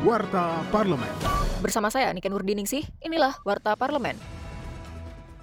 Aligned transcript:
Warta 0.00 0.64
Parlemen. 0.72 1.12
Bersama 1.60 1.92
saya 1.92 2.08
Niken 2.16 2.32
Nurdiningsih, 2.32 2.88
inilah 3.04 3.36
Warta 3.44 3.76
Parlemen. 3.76 4.16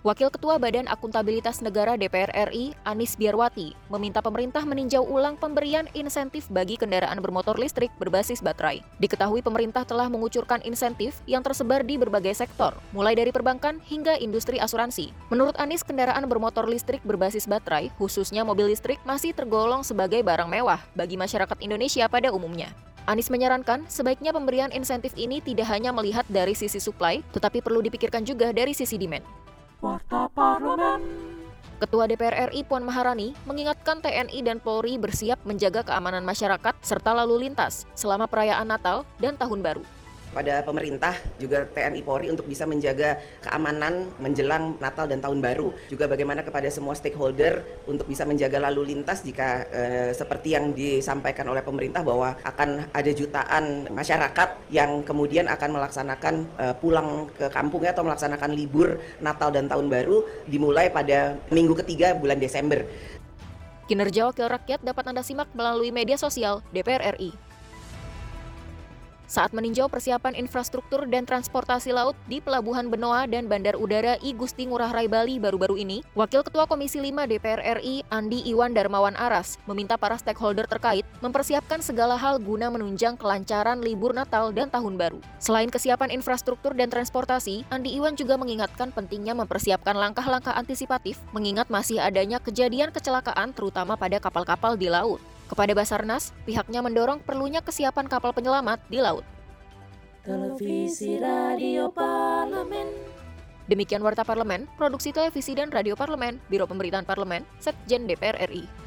Wakil 0.01 0.33
Ketua 0.33 0.57
Badan 0.57 0.89
Akuntabilitas 0.89 1.61
Negara 1.61 1.93
DPR 1.93 2.33
RI, 2.49 2.73
Anis 2.81 3.13
Biarwati, 3.13 3.77
meminta 3.93 4.17
pemerintah 4.17 4.65
meninjau 4.65 5.05
ulang 5.05 5.37
pemberian 5.37 5.85
insentif 5.93 6.49
bagi 6.49 6.73
kendaraan 6.73 7.21
bermotor 7.21 7.53
listrik 7.61 7.93
berbasis 8.01 8.41
baterai. 8.41 8.81
Diketahui 8.97 9.45
pemerintah 9.45 9.85
telah 9.85 10.09
mengucurkan 10.09 10.65
insentif 10.65 11.21
yang 11.29 11.45
tersebar 11.45 11.85
di 11.85 12.01
berbagai 12.01 12.33
sektor, 12.33 12.73
mulai 12.97 13.13
dari 13.13 13.29
perbankan 13.29 13.77
hingga 13.85 14.17
industri 14.17 14.57
asuransi. 14.57 15.13
Menurut 15.29 15.53
Anis, 15.61 15.85
kendaraan 15.85 16.25
bermotor 16.25 16.65
listrik 16.65 17.05
berbasis 17.05 17.45
baterai, 17.45 17.93
khususnya 18.01 18.41
mobil 18.41 18.73
listrik, 18.73 18.97
masih 19.05 19.37
tergolong 19.37 19.85
sebagai 19.85 20.25
barang 20.25 20.49
mewah 20.49 20.81
bagi 20.97 21.13
masyarakat 21.13 21.61
Indonesia 21.61 22.09
pada 22.09 22.33
umumnya. 22.33 22.73
Anies 23.07 23.31
menyarankan 23.31 23.87
sebaiknya 23.87 24.35
pemberian 24.35 24.67
insentif 24.75 25.15
ini 25.15 25.39
tidak 25.39 25.71
hanya 25.71 25.95
melihat 25.95 26.27
dari 26.27 26.51
sisi 26.51 26.75
supply, 26.75 27.23
tetapi 27.31 27.63
perlu 27.63 27.79
dipikirkan 27.79 28.27
juga 28.27 28.51
dari 28.51 28.75
sisi 28.75 28.99
demand. 28.99 29.23
Warta 29.79 30.27
Parlemen. 30.35 31.07
Ketua 31.79 32.03
DPR 32.03 32.51
RI 32.51 32.67
Puan 32.67 32.83
Maharani 32.83 33.31
mengingatkan 33.47 34.03
TNI 34.03 34.43
dan 34.43 34.59
Polri 34.59 34.99
bersiap 34.99 35.39
menjaga 35.47 35.87
keamanan 35.87 36.27
masyarakat 36.27 36.75
serta 36.83 37.15
lalu 37.15 37.47
lintas 37.47 37.87
selama 37.95 38.27
perayaan 38.27 38.67
Natal 38.67 39.07
dan 39.23 39.39
Tahun 39.39 39.61
Baru 39.63 39.96
pada 40.37 40.61
pemerintah 40.61 41.17
juga 41.41 41.65
TNI 41.65 42.05
Polri 42.05 42.29
untuk 42.29 42.45
bisa 42.45 42.69
menjaga 42.69 43.17
keamanan 43.41 44.13
menjelang 44.21 44.77
Natal 44.77 45.09
dan 45.09 45.17
Tahun 45.17 45.41
Baru 45.41 45.73
juga 45.89 46.05
bagaimana 46.05 46.45
kepada 46.45 46.69
semua 46.69 46.93
stakeholder 46.93 47.65
untuk 47.89 48.05
bisa 48.05 48.21
menjaga 48.21 48.61
lalu 48.69 48.93
lintas 48.93 49.25
jika 49.25 49.65
eh, 49.73 50.09
seperti 50.13 50.53
yang 50.53 50.77
disampaikan 50.77 51.49
oleh 51.49 51.65
pemerintah 51.65 52.05
bahwa 52.05 52.37
akan 52.45 52.93
ada 52.93 53.11
jutaan 53.17 53.89
masyarakat 53.89 54.69
yang 54.69 55.01
kemudian 55.01 55.49
akan 55.49 55.81
melaksanakan 55.81 56.35
eh, 56.61 56.75
pulang 56.77 57.25
ke 57.33 57.49
kampungnya 57.49 57.97
atau 57.97 58.05
melaksanakan 58.05 58.53
libur 58.53 59.01
Natal 59.17 59.49
dan 59.49 59.65
Tahun 59.65 59.89
Baru 59.89 60.21
dimulai 60.45 60.93
pada 60.93 61.33
minggu 61.49 61.73
ketiga 61.81 62.13
bulan 62.13 62.37
Desember. 62.37 62.85
Kinerja 63.89 64.29
Wakil 64.29 64.51
Rakyat 64.51 64.85
dapat 64.85 65.09
Anda 65.09 65.23
simak 65.23 65.49
melalui 65.57 65.89
media 65.95 66.19
sosial 66.19 66.61
DPR 66.75 67.17
RI 67.17 67.46
saat 69.27 69.51
meninjau 69.51 69.91
persiapan 69.91 70.33
infrastruktur 70.33 71.03
dan 71.05 71.27
transportasi 71.27 71.91
laut 71.91 72.15
di 72.31 72.39
Pelabuhan 72.39 72.87
Benoa 72.87 73.27
dan 73.27 73.51
Bandar 73.51 73.75
Udara 73.75 74.15
I 74.23 74.31
Gusti 74.31 74.65
Ngurah 74.65 74.95
Rai 74.95 75.11
Bali 75.11 75.37
baru-baru 75.37 75.75
ini, 75.77 75.99
Wakil 76.15 76.47
Ketua 76.47 76.65
Komisi 76.65 77.03
5 77.03 77.27
DPR 77.27 77.61
RI 77.77 78.07
Andi 78.07 78.47
Iwan 78.47 78.71
Darmawan 78.71 79.19
Aras 79.19 79.59
meminta 79.67 79.99
para 79.99 80.15
stakeholder 80.15 80.65
terkait 80.65 81.03
mempersiapkan 81.19 81.83
segala 81.83 82.15
hal 82.15 82.39
guna 82.39 82.71
menunjang 82.71 83.19
kelancaran 83.19 83.83
libur 83.83 84.15
Natal 84.15 84.55
dan 84.55 84.71
Tahun 84.71 84.95
Baru. 84.95 85.19
Selain 85.43 85.67
kesiapan 85.67 86.09
infrastruktur 86.15 86.71
dan 86.71 86.87
transportasi, 86.87 87.67
Andi 87.67 87.99
Iwan 87.99 88.15
juga 88.15 88.39
mengingatkan 88.39 88.95
pentingnya 88.95 89.35
mempersiapkan 89.35 89.93
langkah-langkah 89.93 90.55
antisipatif 90.55 91.19
mengingat 91.35 91.67
masih 91.67 91.99
adanya 91.99 92.39
kejadian 92.39 92.95
kecelakaan 92.95 93.51
terutama 93.51 93.99
pada 93.99 94.23
kapal-kapal 94.23 94.79
di 94.79 94.87
laut. 94.87 95.19
Kepada 95.47 95.71
Basarnas, 95.71 96.35
pihaknya 96.43 96.83
mendorong 96.83 97.23
perlunya 97.23 97.63
kesiapan 97.63 98.11
kapal 98.11 98.35
penyelamat 98.35 98.83
di 98.91 98.99
laut. 98.99 99.23
Televisi 100.27 101.15
Radio 101.23 101.87
Parlemen. 101.87 102.91
Demikian 103.67 104.03
Warta 104.03 104.27
Parlemen, 104.27 104.67
Produksi 104.75 105.15
Televisi 105.15 105.55
dan 105.55 105.71
Radio 105.71 105.95
Parlemen, 105.95 106.39
Biro 106.51 106.67
Pemberitaan 106.67 107.07
Parlemen, 107.07 107.47
Sekjen 107.59 108.07
DPR 108.07 108.35
RI. 108.47 108.86